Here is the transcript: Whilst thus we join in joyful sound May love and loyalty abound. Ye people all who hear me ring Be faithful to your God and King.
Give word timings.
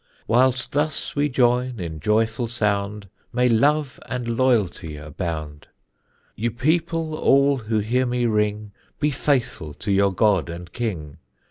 Whilst 0.25 0.71
thus 0.71 1.15
we 1.15 1.29
join 1.29 1.79
in 1.79 1.99
joyful 1.99 2.47
sound 2.47 3.07
May 3.31 3.47
love 3.47 3.99
and 4.07 4.35
loyalty 4.35 4.97
abound. 4.97 5.67
Ye 6.35 6.49
people 6.49 7.13
all 7.13 7.57
who 7.57 7.77
hear 7.77 8.07
me 8.07 8.25
ring 8.25 8.71
Be 8.99 9.11
faithful 9.11 9.75
to 9.75 9.91
your 9.91 10.11
God 10.11 10.49
and 10.49 10.73
King. 10.73 11.17